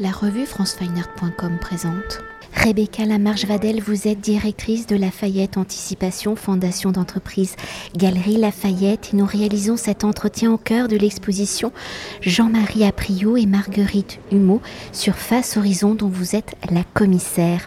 [0.00, 2.22] La revue francefineart.com présente.
[2.54, 7.56] Rebecca Lamarche-Vadel, vous êtes directrice de Lafayette Anticipation, fondation d'entreprise
[7.96, 11.72] Galerie Lafayette, et nous réalisons cet entretien au cœur de l'exposition
[12.20, 17.66] Jean-Marie Aprio et Marguerite Humeau sur Face Horizon, dont vous êtes la commissaire.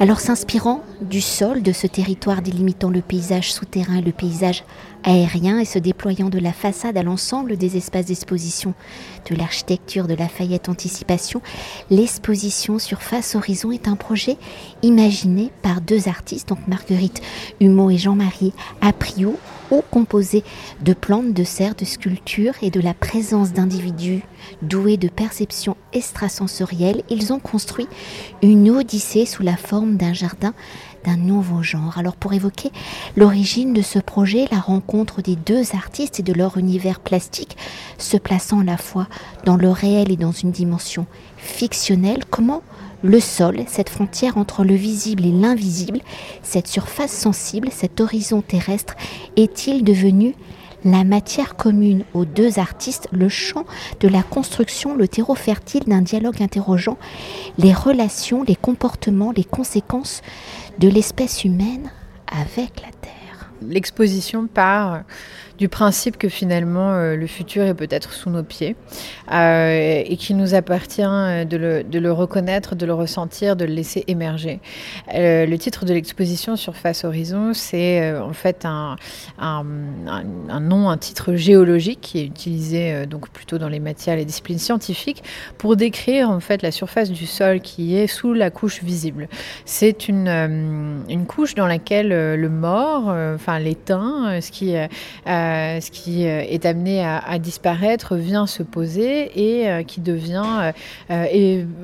[0.00, 4.64] Alors, s'inspirant du sol de ce territoire délimitant le paysage souterrain et le paysage
[5.02, 8.74] aérien et se déployant de la façade à l'ensemble des espaces d'exposition
[9.28, 11.40] de l'architecture de Lafayette Anticipation,
[11.90, 14.36] l'exposition Surface Horizon est un projet
[14.82, 17.22] imaginé par deux artistes, donc Marguerite
[17.60, 19.38] Humeau et Jean-Marie Aprio,
[19.70, 20.42] haut composé
[20.82, 24.22] de plantes, de serres, de sculptures et de la présence d'individus
[24.62, 27.02] doués de perception extrasensorielle.
[27.08, 27.86] Ils ont construit
[28.42, 30.54] une odyssée sous la forme d'un jardin
[31.04, 31.98] d'un nouveau genre.
[31.98, 32.70] Alors pour évoquer
[33.16, 37.56] l'origine de ce projet, la rencontre des deux artistes et de leur univers plastique,
[37.98, 39.06] se plaçant à la fois
[39.44, 42.62] dans le réel et dans une dimension fictionnelle, comment
[43.02, 46.00] le sol, cette frontière entre le visible et l'invisible,
[46.42, 48.94] cette surface sensible, cet horizon terrestre,
[49.36, 50.34] est-il devenu
[50.84, 53.64] la matière commune aux deux artistes, le champ
[54.00, 56.98] de la construction, le terreau fertile d'un dialogue interrogeant
[57.58, 60.22] les relations, les comportements, les conséquences
[60.78, 61.90] de l'espèce humaine
[62.26, 63.52] avec la Terre.
[63.62, 65.02] L'exposition part
[65.60, 68.76] du principe que finalement euh, le futur est peut-être sous nos pieds
[69.30, 74.04] euh, et qu'il nous appartient euh, de le, reconnaître, de le ressentir, de le laisser
[74.08, 74.60] émerger.
[75.12, 78.96] le titre de l'exposition sur Face Horizon, c'est en fait un,
[80.60, 85.22] nom, un titre géologique qui est utilisé donc plutôt dans les matières, les disciplines scientifiques
[85.58, 89.28] pour décrire en fait la surface du sol qui est sous la couche visible.
[89.66, 94.74] C'est une, une couche dans laquelle le mort, enfin l'étain, ce qui
[95.50, 100.72] euh, ce qui euh, est amené à, disparaître vient se poser et euh, qui devient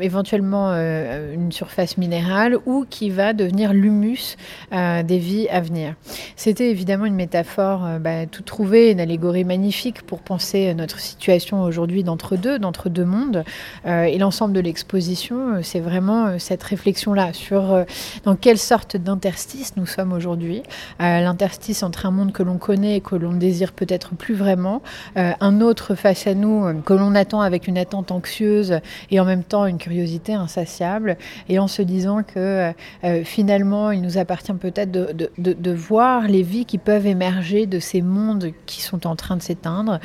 [0.01, 4.37] éventuellement une surface minérale ou qui va devenir l'humus
[4.73, 5.95] des vies à venir.
[6.37, 12.05] C'était évidemment une métaphore bah, tout trouvée, une allégorie magnifique pour penser notre situation aujourd'hui
[12.05, 13.45] d'entre-deux, d'entre-deux mondes.
[13.87, 17.85] et l'ensemble de l'exposition, c'est vraiment cette réflexion-là sur
[18.25, 20.63] dans quelle sorte d'interstice nous sommes aujourd'hui.
[20.99, 24.83] L'interstice entre un monde que l'on connaît et que l'on désire peut-être plus vraiment,
[25.17, 28.81] euh, un autre face à nous euh, que l'on attend avec une attente anxieuse
[29.11, 31.17] et en même temps une curiosité insatiable,
[31.49, 32.73] et en se disant que
[33.05, 38.03] euh, finalement il nous appartient peut-être de, voir les vies qui peuvent émerger de ces
[38.03, 40.01] mondes qui sont en train de s'éteindre,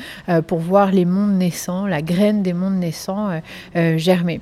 [0.46, 3.40] pour voir les mondes naissants, la graine des mondes naissants
[3.74, 4.40] germer.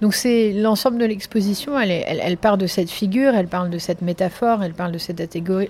[0.00, 3.78] Donc c'est l'ensemble de l'exposition, elle, elle, elle, part de cette figure, elle parle de
[3.78, 5.20] cette métaphore, elle parle de cette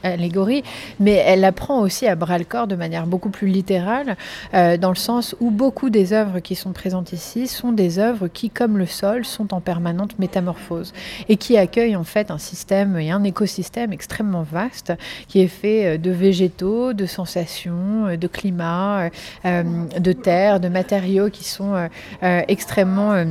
[0.05, 0.63] allégorie,
[1.01, 4.17] mais elle apprend aussi à bras le corps de manière beaucoup plus littérale,
[4.55, 8.29] euh, dans le sens où beaucoup des œuvres qui sont présentes ici sont des œuvres
[8.29, 10.93] qui, comme le sol, sont en permanente métamorphose
[11.29, 14.93] et qui accueillent en fait un système et un écosystème extrêmement vaste
[15.27, 19.11] qui est fait euh, de végétaux, de sensations, euh, de climat,
[19.45, 21.89] de terre, de matériaux qui sont
[22.23, 23.25] extrêmement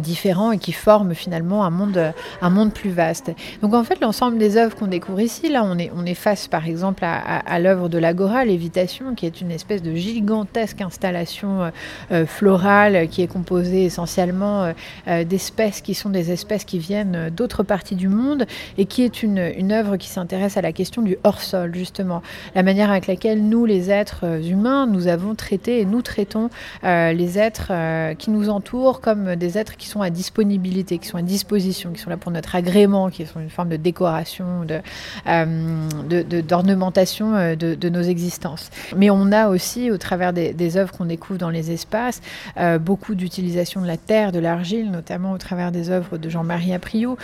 [0.00, 3.32] différents et qui forment finalement un monde, un monde plus vaste.
[3.62, 6.48] Donc en fait, l'ensemble des œuvres qu'on découvre ici, là, on est, on est face
[6.48, 11.70] par exemple à, l'œuvre de l'Agora, Lévitation, qui est une espèce de gigantesque installation euh,
[12.12, 14.72] euh, florale qui est composée essentiellement
[15.06, 18.46] d'espèces qui sont des espèces qui viennent d'autres parties du monde
[18.78, 22.22] et qui est une, une œuvre qui s'intéresse à la question du hors-sol, justement.
[22.54, 26.50] La manière avec laquelle nous, les êtres humains, nous avons traité et nous traitons
[26.82, 27.72] les êtres
[28.16, 32.00] qui nous entourent comme des êtres qui sont à disponibilité, qui sont à disposition, qui
[32.00, 34.80] sont là pour notre agrément, qui sont une forme de décoration, de,
[35.28, 38.70] euh, d'ornementation euh, de, de, nos existences.
[38.96, 42.20] Mais on a aussi, au travers des, œuvres qu'on découvre dans les espaces,
[42.58, 46.74] euh, beaucoup d'utilisation de la terre, de l'argile, notamment au travers des œuvres de Jean-Marie
[46.74, 47.16] Apriou,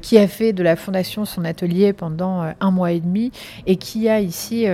[0.00, 3.32] qui a fait de la fondation son atelier pendant un mois et demi
[3.66, 4.66] et qui a ici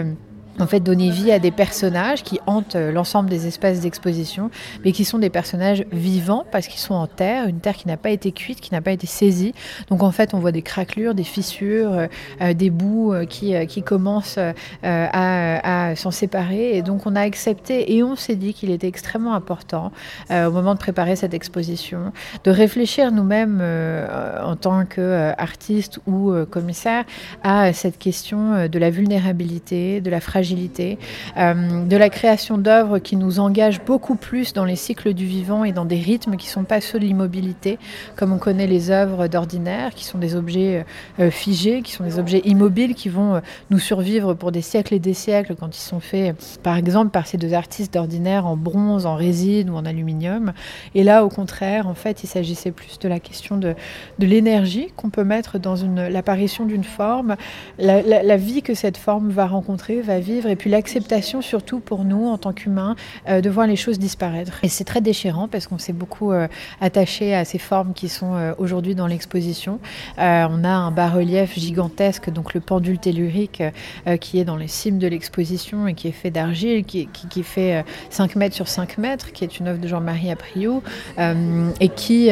[0.59, 4.51] en fait donner vie à des personnages qui hantent euh, l'ensemble des espaces d'exposition,
[4.85, 7.97] mais qui sont des personnages vivants parce qu'ils sont en terre, une terre qui n'a
[7.97, 9.55] pas été cuite, qui n'a pas été saisie.
[9.89, 12.07] Donc en fait, on voit des craquelures, des fissures, euh,
[12.41, 16.77] euh, des bouts qui, qui commencent à, à s'en séparer.
[16.77, 19.93] Et donc on a accepté et on s'est dit qu'il était extrêmement important
[20.31, 22.13] au moment de préparer cette exposition
[22.45, 23.63] de réfléchir nous-mêmes
[24.43, 27.05] en tant qu'artistes ou commissaires
[27.43, 30.99] à cette question de la vulnérabilité, de la fragilité fragilité,
[31.37, 35.73] de la création d'œuvres qui nous engagent beaucoup plus dans les cycles du vivant et
[35.73, 37.79] dans des rythmes qui ne sont pas ceux de l'immobilité,
[38.17, 40.87] comme on connaît les œuvres d'ordinaire, qui sont des objets
[41.31, 45.13] figés, qui sont des objets immobiles, qui vont nous survivre pour des siècles et des
[45.13, 49.17] siècles quand ils sont faits, par exemple, par ces deux artistes d'ordinaire en bronze, en
[49.17, 50.55] résine ou en aluminium.
[50.95, 53.75] Et là, au contraire, en fait, il s'agissait plus de la question de,
[54.19, 55.75] de l'énergie qu'on peut mettre dans
[56.11, 57.37] l'apparition d'une forme,
[57.79, 62.27] la, vie que cette forme va rencontrer, va vivre, et puis l'acceptation surtout pour nous,
[62.27, 62.97] en tant qu'humains,
[63.29, 64.59] euh, de voir les choses disparaître.
[64.63, 66.49] Et c'est très déchirant parce qu'on s'est beaucoup euh,
[66.81, 69.81] attaché à ces formes qui sont euh, aujourd'hui dans l'exposition.
[70.19, 70.23] on
[70.65, 73.63] a un bas-relief gigantesque, donc le pendule tellurique,
[74.21, 77.85] qui est dans les cimes de l'exposition et qui est fait d'argile, qui, qui, fait
[78.11, 80.83] 5 mètres sur 5 mètres, qui est une œuvre de Jean-Marie Apriou,
[81.19, 82.31] et qui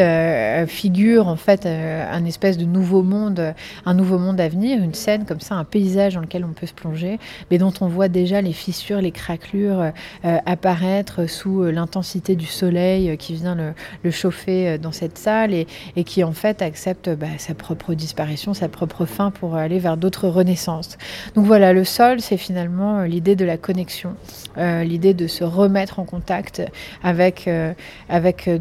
[0.66, 3.54] figure en fait un espèce de nouveau monde,
[3.86, 6.66] un nouveau monde à venir, une scène comme ça, un paysage dans lequel on peut
[6.66, 7.18] se plonger,
[7.50, 9.92] mais dont on voit déjà les fissures, les craquelures
[10.24, 15.52] euh, apparaître sous euh, l'intensité du soleil euh, qui vient le, chauffer dans cette salle
[15.52, 15.66] et,
[16.04, 20.28] qui en fait accepte bah, sa propre disparition, sa propre fin pour aller vers d'autres
[20.28, 20.96] renaissances.
[21.34, 24.14] Donc voilà, le sol, c'est finalement l'idée de la connexion,
[24.56, 26.62] l'idée de se remettre en contact
[27.02, 27.50] avec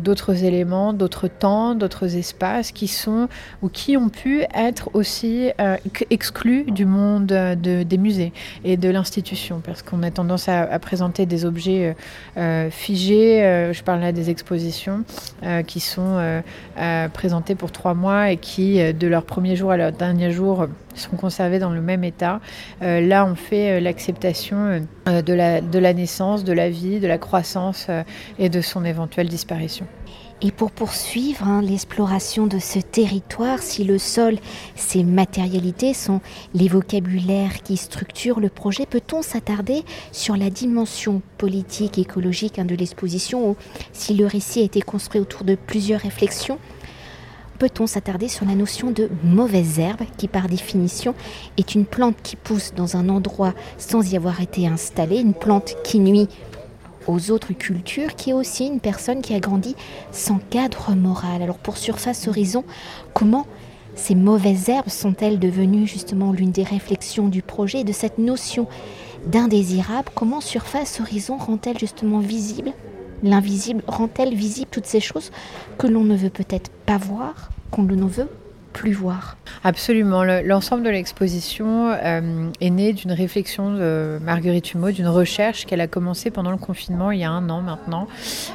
[0.04, 3.30] d'autres éléments, d'autres temps, d'autres espaces qui sont
[3.62, 5.50] ou qui ont pu être aussi
[6.10, 8.34] exclus du monde des musées
[8.66, 9.17] et de l'institution,
[9.64, 11.96] parce qu'on a tendance à, présenter des objets
[12.38, 13.44] euh, euh, figés.
[13.44, 15.04] Euh, je parle là des expositions
[15.66, 16.42] qui sont
[17.14, 20.68] présentées pour trois mois et qui, de leur premier jour à leur dernier jour,
[21.00, 22.40] sont conservés dans le même état.
[22.82, 27.88] là, on fait l'acceptation de, la, de la naissance, de la vie, de la croissance
[28.40, 29.88] et de son éventuelle disparition.
[30.44, 34.38] Et pour poursuivre hein, l'exploration de ce territoire, si le sol,
[34.76, 36.22] ses matérialités sont
[36.54, 42.76] les vocabulaires qui structurent le projet, peut-on s'attarder sur la dimension politique, écologique hein, de
[42.76, 43.56] l'exposition, ou
[43.94, 46.60] si le récit a été construit autour de plusieurs réflexions?
[47.60, 51.16] Peut-on s'attarder sur la notion de mauvaise herbe, qui par définition
[51.58, 55.76] est une plante qui pousse dans un endroit sans y avoir été installée, une plante
[55.84, 56.28] qui nuit
[57.08, 59.76] aux autres cultures, qui est aussi une personne qui a grandi
[60.12, 61.42] sans cadre moral.
[61.42, 62.64] Alors pour Surface Horizon,
[63.14, 63.48] comment
[63.96, 68.68] ces mauvaises herbes sont-elles devenues justement l'une des réflexions du projet de cette notion
[69.26, 70.10] d'indésirable?
[70.14, 72.74] Comment Surface Horizon rend-elle justement visible?
[73.24, 75.32] L'invisible Rend-elle visible toutes ces choses
[75.78, 78.30] que l'on ne veut peut-être pas voir, qu'on ne veut
[78.74, 79.38] plus voir?
[79.64, 80.24] Absolument.
[80.24, 85.88] L'ensemble de l'exposition euh, est né d'une réflexion de Marguerite Humeau, d'une recherche qu'elle a
[85.88, 88.08] commencée pendant le confinement il y a un an maintenant,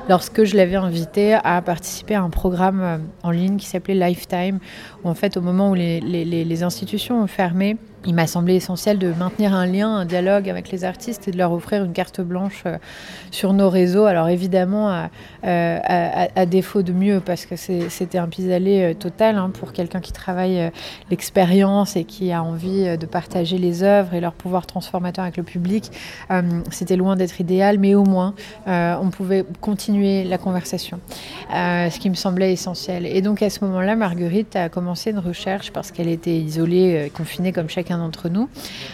[0.08, 4.60] lorsque je l'avais invitée à participer à un programme euh, en ligne qui s'appelait Lifetime,
[5.02, 7.76] où en fait au moment où les, les institutions ont fermé,
[8.06, 11.38] il m'a semblé essentiel de maintenir un lien, un dialogue avec les artistes et de
[11.38, 12.78] leur offrir une carte blanche euh,
[13.31, 14.06] sur nos réseaux.
[14.06, 15.10] Alors évidemment, à,
[15.44, 20.12] euh, défaut de mieux, parce que c'était un pis-aller euh, total hein, pour quelqu'un qui
[20.12, 20.70] travaille
[21.10, 25.43] l'expérience et qui a envie de partager les œuvres et leur pouvoir transformateur avec le
[25.43, 25.90] public.
[26.70, 28.34] c'était loin d'être idéal, mais au moins,
[28.66, 31.00] on pouvait continuer la conversation,
[31.50, 33.06] ce qui me semblait essentiel.
[33.06, 37.52] Et donc à ce moment-là, Marguerite a commencé une recherche parce qu'elle était isolée, confinée
[37.52, 38.48] comme chacun d'entre nous,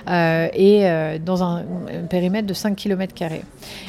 [0.09, 1.65] euh, et euh, dans un,
[2.09, 3.15] périmètre de 5 km.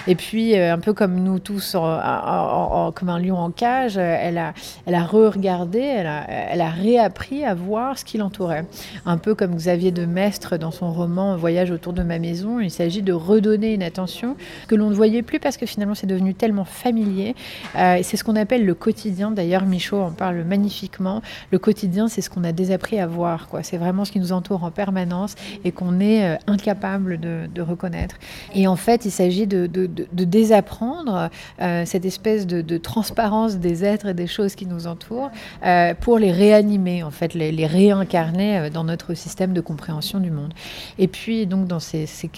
[0.08, 4.54] Et puis, euh, un peu comme nous tous, comme un lion en cage, elle a,
[4.86, 8.66] elle a re-regardé, elle a, réappris à voir ce qui l'entourait.
[9.06, 12.72] Un peu comme Xavier de Mestre dans son roman Voyage autour de ma maison, il
[12.72, 14.36] s'agit de redonner une attention
[14.68, 17.36] que l'on ne voyait plus parce que finalement c'est devenu tellement familier.
[17.74, 19.32] c'est ce qu'on appelle le quotidien.
[19.32, 21.22] D'ailleurs, Michaud en parle magnifiquement.
[21.52, 23.48] Le quotidien, c'est ce qu'on a désappris à voir.
[23.64, 24.99] C'est vraiment ce qui nous entoure en permanence
[25.64, 28.16] et qu'on est euh, incapable de, reconnaître.
[28.56, 29.68] Et en fait, il s'agit de,
[30.12, 31.30] désapprendre
[31.62, 35.30] euh, cette espèce de, transparence des êtres et des choses qui nous entourent
[35.66, 40.54] euh, pour les réanimer, en fait, les, réincarner dans notre système de compréhension du monde.
[40.98, 42.30] Et puis, donc, dans ces, ces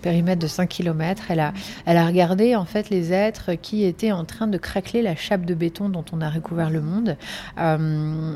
[0.00, 1.52] périmètres de 5 km, elle a,
[1.84, 5.44] elle a regardé, en fait, les êtres qui étaient en train de craquer la chape
[5.44, 7.16] de béton dont on a recouvert le monde.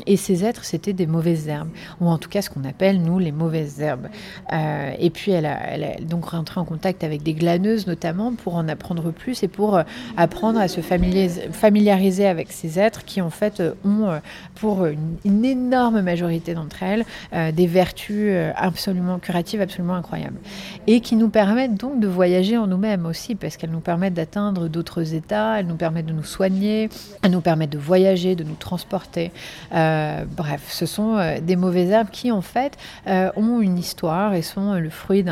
[0.07, 3.19] et ces êtres, c'était des mauvaises herbes, ou en tout cas ce qu'on appelle, nous,
[3.19, 4.09] les mauvaises herbes.
[4.53, 8.69] Euh, et puis elle a, donc rentré en contact avec des glaneuses notamment pour en
[8.69, 9.83] apprendre plus et pour euh,
[10.17, 14.09] apprendre à se familiariser, avec ces êtres qui en fait euh, ont
[14.55, 17.05] pour une, énorme majorité d'entre elles
[17.53, 20.39] des vertus absolument curatives, absolument incroyables.
[20.87, 24.69] Et qui nous permettent donc de voyager en nous-mêmes aussi parce qu'elles nous permettent d'atteindre
[24.69, 26.89] d'autres états, elles nous permettent de nous soigner,
[27.23, 29.33] elles nous permettent de voyager, de nous transporter.
[29.71, 35.25] bref, ce sont des mauvaises herbes qui en fait ont histoire et sont le fruit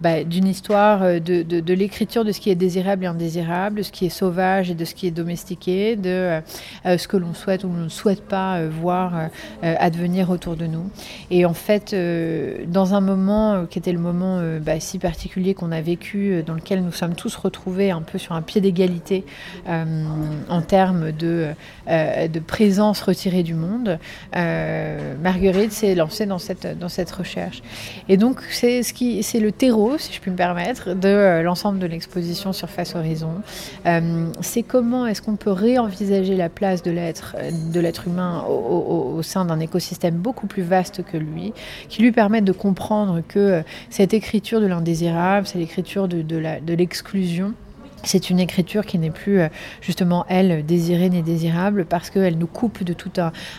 [0.00, 3.92] bah, d'une histoire de, de, l'écriture de ce qui est désirable et indésirable, de ce
[3.92, 6.40] qui est sauvage et de ce qui est domestiqué, de
[6.84, 9.28] ce que l'on souhaite ou ne souhaite pas voir
[9.62, 10.90] advenir autour de nous.
[11.30, 11.94] Et en fait,
[12.66, 16.82] dans un moment qui était le moment bah, si particulier qu'on a vécu, dans lequel
[16.82, 19.24] nous sommes tous retrouvés un peu sur un pied d'égalité
[19.66, 21.48] en termes de,
[22.46, 23.98] présence retirée du monde,
[24.34, 27.62] Marguerite s'est lancée dans cette recherche.
[28.08, 31.42] Et donc, c'est ce qui, c'est le terreau, si je puis me permettre, de euh,
[31.42, 33.42] l'ensemble de l'exposition Surface Horizon.
[33.86, 38.44] Euh, c'est comment est-ce qu'on peut réenvisager la place de l'être, euh, de l'être humain
[38.48, 41.52] au, sein d'un écosystème beaucoup plus vaste que lui,
[41.88, 47.54] qui lui permette de comprendre que cette écriture de l'indésirable, c'est l'écriture de l'exclusion
[48.04, 49.48] c'est une écriture qui n'est plus euh,
[49.80, 53.10] justement, elle, désirée ni désirable parce qu'elle nous coupe de tout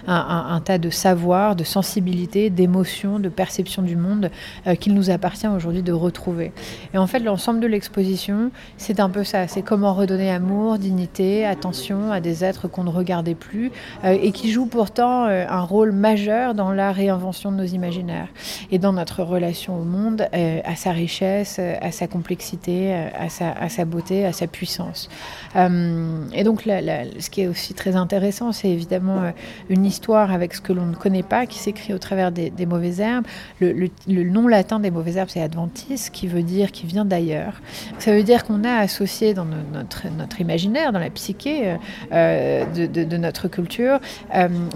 [0.08, 4.32] un, tas de savoir, de sensibilité, d'émotions, de perception du monde
[4.68, 6.52] euh, qu'il nous appartient aujourd'hui de retrouver.
[6.94, 9.48] Et en fait, l'ensemble de l'exposition, c'est un peu ça.
[9.48, 13.72] C'est comment redonner amour, dignité, attention à des êtres qu'on ne regardait plus
[14.04, 18.28] euh, et qui jouent pourtant un rôle majeur dans la réinvention de nos imaginaires
[18.72, 24.26] et dans notre relation au monde, à sa richesse, à sa complexité, à sa beauté,
[24.32, 25.10] sa puissance.
[25.56, 29.32] Euh, et donc, ce qui est aussi très intéressant, c'est évidemment euh,
[29.70, 33.00] une histoire avec ce que l'on ne connaît pas, qui s'écrit au travers des, mauvaises
[33.00, 33.26] herbes.
[33.60, 33.90] Le,
[34.24, 37.62] nom latin des mauvaises herbes, c'est Adventis, qui veut dire qui vient d'ailleurs.
[37.98, 40.06] Ça veut dire qu'on a associé dans notre,
[40.40, 41.78] imaginaire, dans la psyché
[42.12, 44.00] euh, de, notre culture,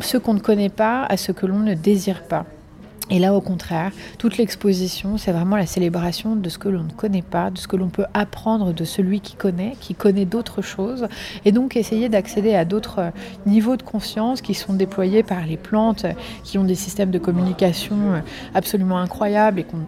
[0.02, 2.46] ce qu'on ne connaît pas à ce que l'on ne désire pas.
[3.14, 6.92] Et là, au contraire, toute l'exposition, c'est vraiment la célébration de ce que l'on ne
[6.92, 10.64] connaît pas, de ce que l'on peut apprendre de celui qui connaît, qui connaît d'autres
[10.64, 11.08] choses,
[11.46, 13.12] et donc essayer d'accéder à d'autres
[13.46, 16.08] niveaux de conscience qui sont déployés par les plantes,
[16.44, 18.24] qui ont des systèmes de communication
[18.56, 19.86] absolument incroyables et qu'on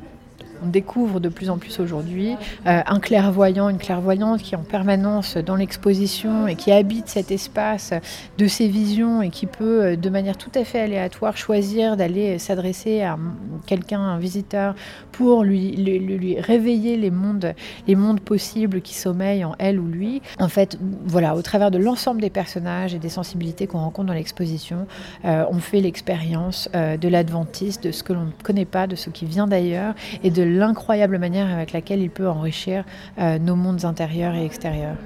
[0.65, 4.63] on découvre de plus en plus aujourd'hui euh, un clairvoyant, une clairvoyante qui est en
[4.63, 7.93] permanence dans l'exposition et qui habite cet espace
[8.37, 12.39] de ses visions et qui peut euh, de manière tout à fait aléatoire choisir d'aller
[12.39, 13.17] s'adresser à
[13.65, 14.75] quelqu'un, un visiteur,
[15.11, 17.53] pour lui, lui, réveiller les mondes,
[17.87, 20.21] les mondes possibles qui sommeillent en elle ou lui.
[20.39, 24.13] En fait, voilà, au travers de l'ensemble des personnages et des sensibilités qu'on rencontre dans
[24.13, 24.87] l'exposition,
[25.23, 29.09] euh, on fait l'expérience de l'adventiste, de ce que l'on ne connaît pas, de ce
[29.09, 29.93] qui vient d'ailleurs
[30.23, 32.85] et de l'incroyable manière avec laquelle il peut enrichir
[33.19, 34.97] euh, nos mondes intérieurs et extérieurs.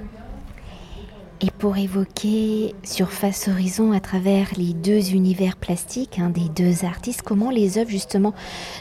[1.42, 7.22] Et pour évoquer Surface Horizon à travers les deux univers plastiques hein, des deux artistes,
[7.22, 8.34] comment les œuvres justement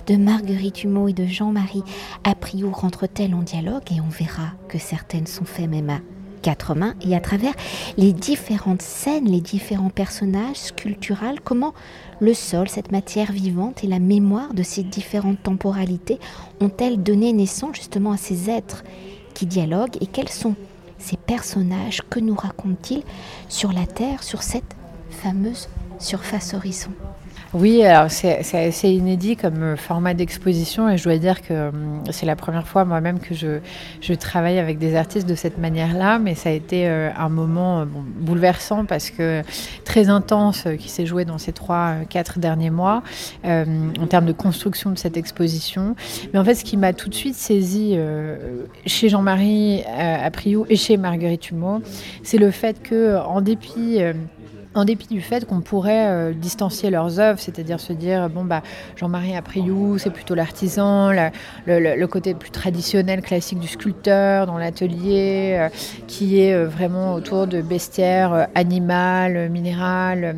[0.07, 1.83] de Marguerite Humeau et de Jean-Marie
[2.25, 3.83] Apriou rentrent-elles en dialogue?
[3.91, 5.99] Et on verra que certaines sont faites même à
[6.41, 7.53] quatre mains et à travers
[7.97, 11.73] les différentes scènes, les différents personnages sculpturales, comment
[12.19, 16.19] le sol, cette matière vivante et la mémoire de ces différentes temporalités
[16.59, 18.83] ont-elles donné naissance justement à ces êtres
[19.33, 20.55] qui dialoguent et quels sont
[20.97, 23.03] ces personnages Que nous racontent-ils
[23.47, 24.75] sur la Terre, sur cette
[25.09, 25.69] fameuse
[25.99, 26.91] surface horizon?
[27.55, 32.27] Oui, alors c'est inédit comme euh, format d'exposition et je dois dire que hum, c'est
[32.27, 33.57] la première fois moi-même que je,
[34.01, 37.81] je, travaille avec des artistes de cette manière-là, mais ça a été euh, un moment
[37.81, 37.85] euh,
[38.19, 39.41] bouleversant parce que
[39.83, 43.01] très intense qui s'est joué dans ces trois, quatre derniers mois
[43.43, 45.95] en termes de construction de cette exposition.
[46.31, 47.97] Mais en fait, ce qui m'a tout de suite saisi
[48.85, 51.81] chez Jean-Marie Apriou et chez Marguerite Humeau,
[52.23, 53.99] c'est le fait que, en dépit
[54.75, 58.61] en dépit du fait qu'on pourrait euh, distancier leurs œuvres, c'est-à-dire se dire bon bah
[58.97, 61.11] Jean-Marie Apriou, c'est plutôt l'artisan,
[61.65, 65.69] le, côté plus traditionnel, classique du sculpteur dans l'atelier, euh,
[66.07, 70.37] qui est euh, vraiment autour de bestiaires animal, minéral,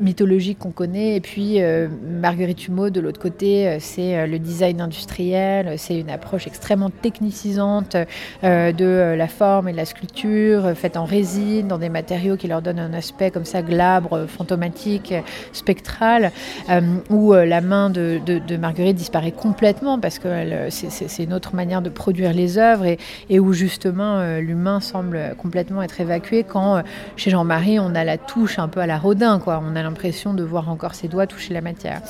[0.00, 5.98] mythologique qu'on connaît, et puis Marguerite Humeau de l'autre côté, c'est le design industriel, c'est
[5.98, 7.96] une approche extrêmement technicisante
[8.42, 12.62] de la forme et de la sculpture, faite en résine, dans des matériaux qui leur
[12.62, 15.14] donnent un aspect comme ça glabre, fantomatique,
[15.52, 16.32] spectral,
[16.68, 18.20] euh, où euh, la main de,
[18.56, 20.28] Marguerite disparaît complètement parce que
[20.70, 22.84] c'est une autre manière de produire les œuvres
[23.28, 26.82] et, où justement euh, l'humain semble complètement être évacué quand
[27.16, 29.62] chez Jean-Marie on a la touche un peu à la Rodin, quoi.
[29.64, 32.02] on a l'impression de voir encore ses doigts toucher la matière.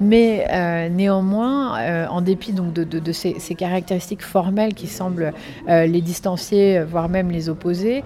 [0.00, 0.46] Mais
[0.90, 5.32] néanmoins, en dépit donc de, ces, ces, caractéristiques formelles qui semblent
[5.68, 8.02] les distancier, voire même les opposer,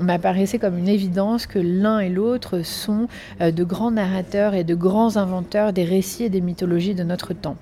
[0.00, 3.08] m'apparaissait comme une évidence que l'un et l'autre sont
[3.40, 7.34] euh, de grands narrateurs et de grands inventeurs des récits et des mythologies de notre
[7.34, 7.56] temps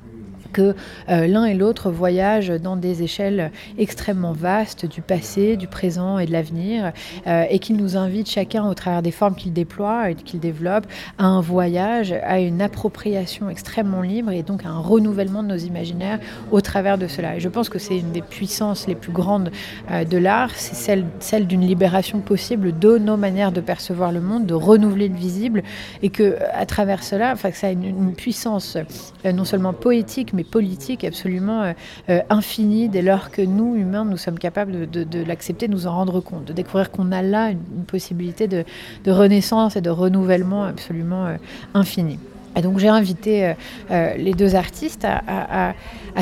[0.56, 0.74] que
[1.10, 6.24] euh, l'un et l'autre voyagent dans des échelles extrêmement vastes du passé, du présent et
[6.24, 6.92] de l'avenir,
[7.26, 10.86] euh, et qu'ils nous invitent chacun au travers des formes qu'ils déploient et qu'ils développent
[11.18, 15.58] à un voyage, à une appropriation extrêmement libre et donc à un renouvellement de nos
[15.58, 16.20] imaginaires
[16.50, 17.36] au travers de cela.
[17.36, 19.50] Et je pense que c'est une des puissances les plus grandes
[19.90, 24.22] euh, de l'art, c'est celle, celle d'une libération possible de nos manières de percevoir le
[24.22, 25.62] monde, de renouveler le visible,
[26.02, 28.78] et que à travers cela, enfin, que ça a une, une puissance
[29.24, 31.72] non seulement poétique, mais politique absolument euh,
[32.08, 35.94] euh, infinie dès lors que nous, humains, nous sommes capables de, l'accepter, de nous en
[35.94, 38.64] rendre compte, de découvrir qu'on a là une, possibilité de,
[39.06, 41.36] renaissance et de renouvellement absolument euh,
[41.74, 42.18] infini.
[42.56, 43.54] Et donc j'ai invité
[43.90, 45.74] les deux artistes à,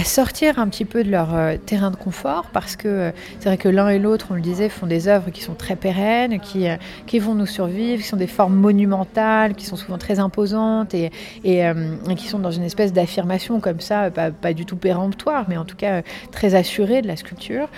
[0.03, 3.57] sortir un petit peu de leur euh, terrain de confort parce que euh, c'est vrai
[3.57, 6.69] que l'un et l'autre, on le disait, font des œuvres qui sont très pérennes, qui,
[6.69, 6.77] euh,
[7.21, 11.13] vont nous survivre, qui sont des formes monumentales, qui sont souvent très imposantes et,
[11.45, 11.65] et,
[12.17, 15.65] qui sont dans une espèce d'affirmation comme ça, pas, pas, du tout péremptoire, mais en
[15.65, 17.69] tout cas très assurée de la sculpture.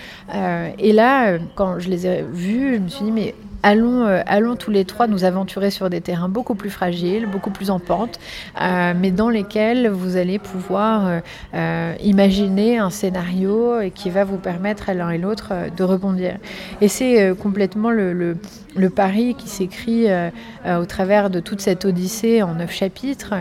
[0.79, 4.71] et là, quand je les ai vus, je me suis dit, mais allons, allons tous
[4.71, 8.19] les trois nous aventurer sur des terrains beaucoup plus fragiles, beaucoup plus en pente,
[8.59, 11.21] mais dans lesquels vous allez pouvoir
[12.01, 16.37] imaginer un scénario qui va vous permettre à l'un et l'autre euh, de rebondir.
[16.81, 20.29] Et c'est euh, complètement le, le, pari qui s'écrit euh,
[20.65, 23.35] au travers de toute cette odyssée en neuf chapitres,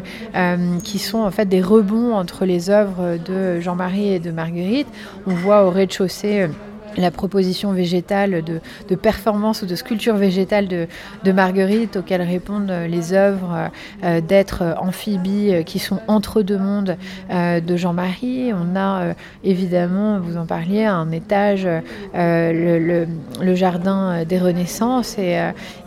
[0.82, 4.88] qui sont en fait des rebonds entre les œuvres de Jean-Marie et de Marguerite.
[5.26, 6.48] On voit au rez-de-chaussée
[6.96, 13.70] la proposition végétale de, performance ou de sculpture végétale de, Marguerite, auxquelles répondent les œuvres
[14.04, 16.96] euh, d'êtres amphibies euh, qui sont entre deux mondes
[17.30, 18.52] euh, de Jean-Marie.
[18.54, 21.68] On a évidemment, vous en parliez, un étage,
[22.14, 23.06] le,
[23.54, 25.38] jardin des Renaissances, et,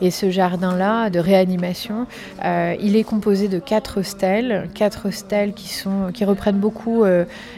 [0.10, 2.08] ce jardin-là de réanimation,
[2.44, 7.04] il est composé de quatre stèles, quatre stèles qui, reprennent beaucoup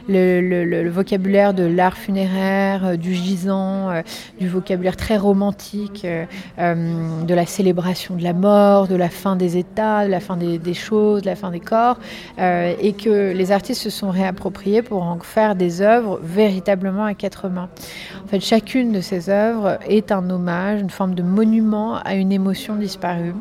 [0.08, 3.14] le, vocabulaire de l'art funéraire, du
[3.50, 4.02] euh,
[4.40, 6.26] du vocabulaire très romantique, euh,
[6.60, 10.38] euh, de la célébration de la mort, de la fin des états, de la fin
[10.38, 11.98] des, choses, de la fin des corps,
[12.38, 17.50] et que les artistes se sont réappropriés pour en faire des œuvres véritablement à quatre
[17.50, 17.70] mains.
[18.24, 22.32] En fait, chacune de ces œuvres est un hommage, une forme de monument à une
[22.32, 23.34] émotion disparue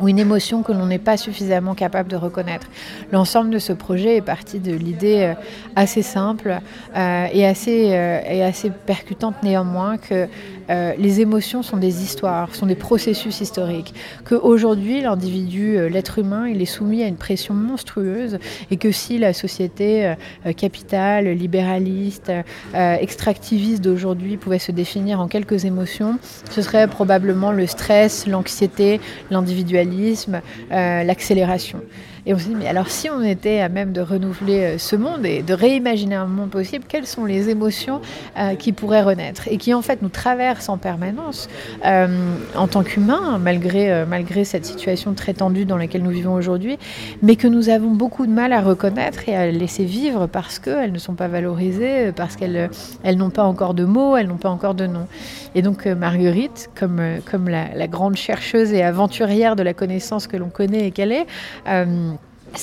[0.00, 2.66] ou une émotion que l'on n'est pas suffisamment capable de reconnaître.
[3.12, 5.34] L'ensemble de ce projet est parti de l'idée euh,
[5.74, 6.58] assez simple
[6.96, 10.28] euh, et, assez, euh, et assez percutante néanmoins que
[10.70, 13.94] euh, les émotions sont des histoires, sont des processus historiques.
[14.24, 18.38] Qu'aujourd'hui, l'individu, euh, l'être humain, il est soumis à une pression monstrueuse
[18.70, 22.32] et que si la société euh, capitale, libéraliste,
[22.74, 26.18] extractiviste d'aujourd'hui pouvait se définir en quelques émotions,
[26.50, 29.00] ce serait probablement le stress, l'anxiété,
[29.30, 31.80] l'individualisme, l'accélération.
[32.28, 34.96] Et on s'est dit, mais alors si on était à même de renouveler euh, ce
[34.96, 38.00] monde et de réimaginer un monde possible, quelles sont les émotions
[38.36, 41.48] euh, qui pourraient renaître et qui en fait nous traversent en permanence
[41.84, 42.08] euh,
[42.56, 46.78] en tant qu'humains, malgré, malgré cette situation très tendue dans laquelle nous vivons aujourd'hui,
[47.22, 50.92] mais que nous avons beaucoup de mal à reconnaître et à laisser vivre parce qu'elles
[50.92, 52.70] ne sont pas valorisées, parce qu'elles
[53.04, 55.06] elles, n'ont pas encore de mots, elles n'ont pas encore de nom.
[55.54, 60.36] Et donc Marguerite, comme, comme la, la, grande chercheuse et aventurière de la connaissance que
[60.36, 61.26] l'on connaît et qu'elle est,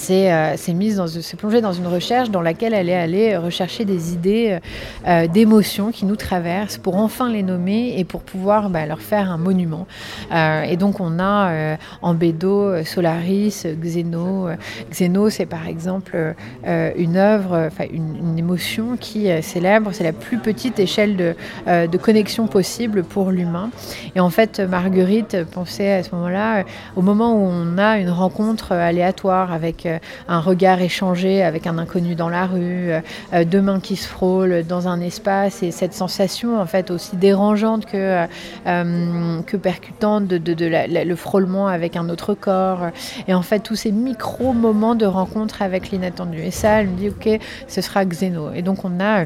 [0.09, 3.85] euh, s'est mise dans, s'est plongée dans une recherche dans laquelle elle est allée rechercher
[3.85, 4.59] des idées
[5.07, 9.31] euh, d'émotions qui nous traversent pour enfin les nommer et pour pouvoir bah, leur faire
[9.31, 9.85] un monument.
[10.31, 14.47] Euh, et donc on a en Bédo Solaris, Xeno.
[14.91, 20.79] Xeno, c'est par exemple une œuvre, une, une, émotion qui célèbre, c'est la plus petite
[20.79, 21.35] échelle
[21.67, 23.69] de connexion possible pour l'humain.
[24.15, 26.63] Et en fait, Marguerite pensait à ce moment-là,
[26.95, 31.77] au moment où on a une rencontre aléatoire avec euh, un regard échangé avec un
[31.77, 33.01] inconnu dans la rue, euh,
[33.33, 37.15] euh, deux mains qui se frôlent dans un espace et cette sensation en fait aussi
[37.15, 38.25] dérangeante que,
[38.65, 42.87] que percutante de, le frôlement avec un autre corps
[43.27, 46.39] et en fait tous ces micro moments de rencontre avec l'inattendu.
[46.39, 48.53] Et ça, elle me dit ok, ce sera Xeno.
[48.53, 49.25] Et donc on a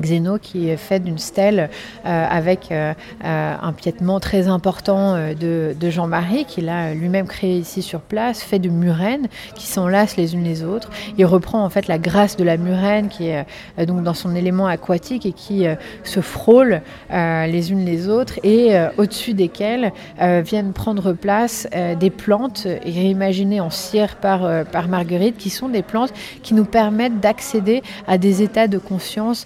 [0.00, 1.70] Xéno qui est fait d'une stèle
[2.06, 2.92] euh, avec euh,
[3.24, 8.58] euh, un piétement très important de, Jean-Marie qu'il a lui-même créé ici sur place, fait
[8.58, 10.90] de murènes qui s'enlacent les unes les autres.
[11.18, 13.44] Il reprend en fait la grâce de la murène qui est
[13.86, 15.66] donc dans son élément aquatique et qui
[16.04, 16.80] se frôle
[17.10, 21.68] les unes les autres et au-dessus desquelles viennent prendre place
[22.00, 27.20] des plantes réimaginées en cire par, par Marguerite qui sont des plantes qui nous permettent
[27.20, 29.44] d'accéder à des états de conscience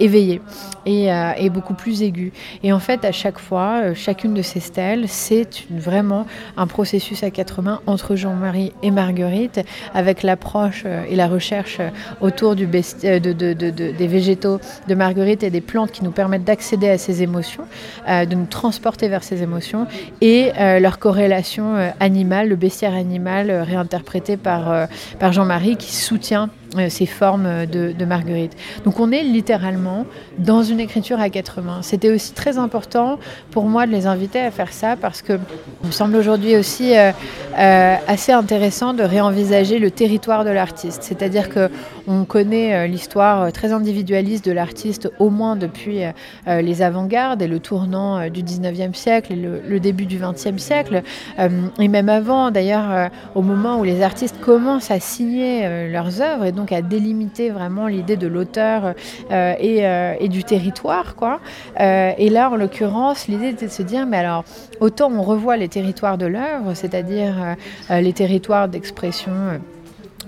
[0.00, 0.40] éveillée
[0.86, 2.32] et, et, beaucoup plus aiguë.
[2.62, 7.30] Et en fait, à chaque fois, chacune de ces stèles, c'est vraiment un processus à
[7.30, 9.60] quatre mains entre Jean-Marie et Marguerite,
[9.94, 11.78] avec l'approche et la recherche
[12.20, 17.64] autour des végétaux de Marguerite et des plantes qui nous permettent d'accéder à ces émotions,
[18.08, 19.86] de nous transporter vers ces émotions,
[20.20, 24.88] et leur corrélation animale, le bestiaire animal réinterprété par,
[25.32, 28.56] Jean-Marie qui soutient euh, ces formes de, Marguerite.
[28.84, 30.06] Donc on est littéralement
[30.38, 31.80] dans une écriture à quatre mains.
[31.82, 33.18] C'était aussi très important
[33.50, 35.34] pour moi de les inviter à faire ça parce que
[35.82, 37.12] il me semble aujourd'hui aussi euh,
[37.58, 41.02] euh, assez intéressant de réenvisager le territoire de l'artiste.
[41.02, 41.70] C'est-à-dire que
[42.08, 46.00] on connaît l'histoire très individualiste de l'artiste au moins depuis
[46.48, 51.02] les avant-gardes et le tournant du 19e siècle et le, début du 20e siècle
[51.38, 56.52] et même avant d'ailleurs au moment où les artistes commencent à signer leurs œuvres et
[56.52, 58.94] donc à délimiter vraiment l'idée de l'auteur euh,
[59.30, 61.16] euh, et, du territoire.
[61.16, 61.40] Quoi.
[61.80, 64.44] Euh, et là, en l'occurrence, l'idée était de se dire, mais alors,
[64.80, 67.56] autant on revoit les territoires de l'œuvre, c'est-à-dire
[67.90, 69.32] les territoires d'expression.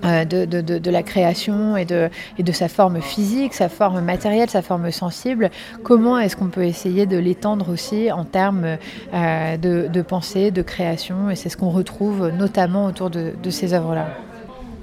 [0.03, 5.49] De, la création et de sa forme physique, sa forme matérielle, sa forme sensible,
[5.83, 8.77] comment est-ce qu'on peut essayer de l'étendre aussi en termes
[9.13, 14.09] de, pensée, de création Et c'est ce qu'on retrouve notamment autour de, ces œuvres-là.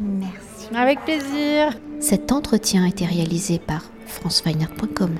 [0.00, 0.41] Merci.
[0.74, 1.78] Avec plaisir.
[2.00, 5.18] Cet entretien a été réalisé par franceweiner.com.